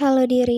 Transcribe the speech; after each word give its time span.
Halo 0.00 0.24
diri. 0.24 0.56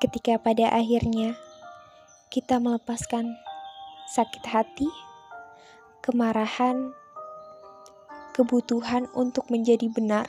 Ketika 0.00 0.40
pada 0.40 0.72
akhirnya 0.72 1.36
kita 2.32 2.56
melepaskan 2.56 3.28
sakit 4.16 4.48
hati, 4.48 4.88
kemarahan, 6.00 6.96
kebutuhan 8.32 9.04
untuk 9.12 9.44
menjadi 9.52 9.92
benar, 9.92 10.24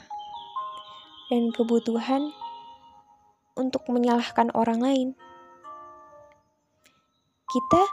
dan 1.31 1.55
kebutuhan 1.55 2.35
untuk 3.55 3.87
menyalahkan 3.87 4.51
orang 4.51 4.83
lain. 4.83 5.09
Kita 7.47 7.83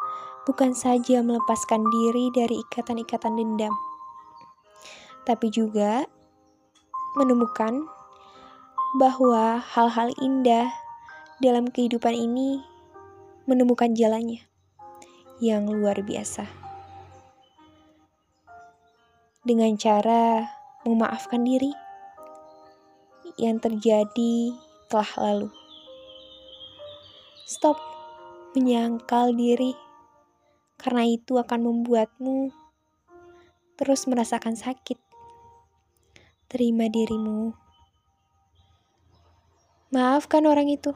bukan 0.50 0.74
saja 0.74 1.22
melepaskan 1.22 1.86
diri 1.94 2.34
dari 2.34 2.58
ikatan-ikatan 2.58 3.38
dendam, 3.38 3.70
tapi 5.22 5.46
juga 5.54 6.10
menemukan 7.12 7.84
bahwa 8.96 9.60
hal-hal 9.60 10.12
indah 10.20 10.68
dalam 11.40 11.68
kehidupan 11.68 12.12
ini 12.16 12.60
menemukan 13.44 13.92
jalannya 13.92 14.40
yang 15.42 15.66
luar 15.66 16.00
biasa. 16.00 16.46
Dengan 19.42 19.74
cara 19.74 20.46
memaafkan 20.86 21.42
diri 21.42 21.74
yang 23.40 23.58
terjadi 23.58 24.54
telah 24.86 25.10
lalu. 25.18 25.48
Stop 27.42 27.80
menyangkal 28.54 29.34
diri 29.34 29.74
karena 30.78 31.08
itu 31.08 31.40
akan 31.40 31.60
membuatmu 31.68 32.52
terus 33.80 34.06
merasakan 34.06 34.54
sakit 34.54 35.11
terima 36.52 36.84
dirimu. 36.92 37.56
Maafkan 39.88 40.44
orang 40.44 40.68
itu. 40.68 40.92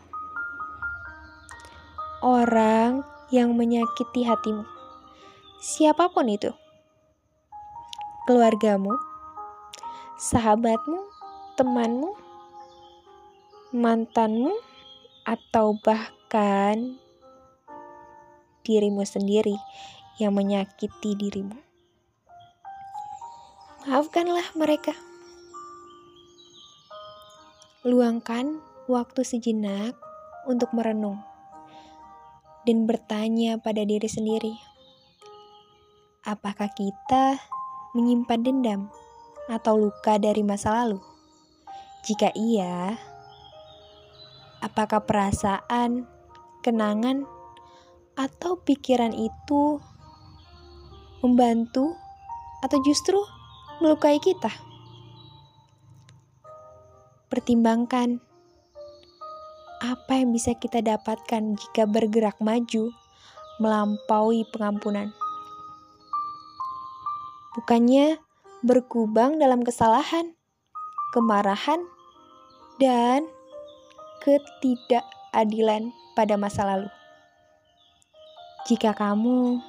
Orang 2.20 3.08
yang 3.32 3.56
menyakiti 3.56 4.28
hatimu. 4.28 4.68
Siapa 5.64 6.12
pun 6.12 6.28
itu. 6.28 6.52
Keluargamu, 8.28 9.00
sahabatmu, 10.20 11.00
temanmu, 11.56 12.12
mantanmu, 13.72 14.52
atau 15.24 15.72
bahkan 15.80 17.00
dirimu 18.60 19.08
sendiri 19.08 19.56
yang 20.20 20.36
menyakiti 20.36 21.16
dirimu. 21.16 21.56
Maafkanlah 23.88 24.52
mereka. 24.52 25.15
Luangkan 27.86 28.58
waktu 28.90 29.22
sejenak 29.22 29.94
untuk 30.42 30.74
merenung 30.74 31.22
dan 32.66 32.82
bertanya 32.82 33.62
pada 33.62 33.86
diri 33.86 34.10
sendiri, 34.10 34.50
apakah 36.26 36.66
kita 36.74 37.38
menyimpan 37.94 38.42
dendam 38.42 38.90
atau 39.46 39.78
luka 39.78 40.18
dari 40.18 40.42
masa 40.42 40.82
lalu? 40.82 40.98
Jika 42.02 42.34
iya, 42.34 42.98
apakah 44.58 45.06
perasaan, 45.06 46.10
kenangan, 46.66 47.22
atau 48.18 48.58
pikiran 48.66 49.14
itu 49.14 49.78
membantu 51.22 51.94
atau 52.66 52.82
justru 52.82 53.22
melukai 53.78 54.18
kita? 54.18 54.65
Pertimbangkan 57.26 58.22
apa 59.82 60.12
yang 60.16 60.32
bisa 60.32 60.56
kita 60.56 60.80
dapatkan 60.80 61.58
jika 61.58 61.84
bergerak 61.84 62.38
maju 62.40 62.94
melampaui 63.60 64.44
pengampunan. 64.52 65.12
Bukannya 67.56 68.20
berkubang 68.60 69.40
dalam 69.40 69.64
kesalahan, 69.64 70.36
kemarahan, 71.12 71.80
dan 72.76 73.24
ketidakadilan 74.20 75.92
pada 76.12 76.36
masa 76.36 76.68
lalu. 76.68 76.90
Jika 78.68 78.92
kamu 78.92 79.62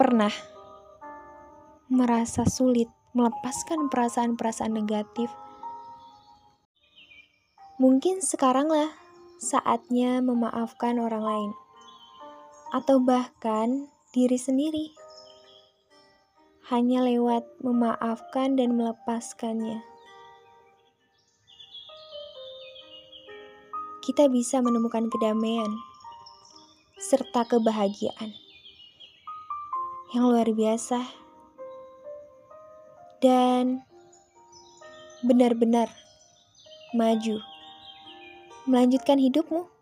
pernah 0.00 0.32
merasa 1.90 2.48
sulit 2.48 2.88
melepaskan 3.16 3.88
perasaan-perasaan 3.88 4.76
negatif. 4.76 5.32
Mungkin 7.80 8.20
sekaranglah 8.20 8.92
saatnya 9.40 10.20
memaafkan 10.20 11.00
orang 11.00 11.24
lain, 11.24 11.50
atau 12.76 13.00
bahkan 13.00 13.88
diri 14.12 14.36
sendiri, 14.36 14.92
hanya 16.68 17.00
lewat 17.00 17.48
memaafkan 17.64 18.60
dan 18.60 18.76
melepaskannya. 18.76 19.80
Kita 24.04 24.28
bisa 24.28 24.60
menemukan 24.60 25.08
kedamaian 25.08 25.72
serta 27.00 27.48
kebahagiaan 27.48 28.36
yang 30.14 30.30
luar 30.30 30.48
biasa 30.52 31.25
dan 33.20 33.82
benar-benar 35.24 35.88
maju, 36.92 37.40
melanjutkan 38.68 39.20
hidupmu. 39.20 39.75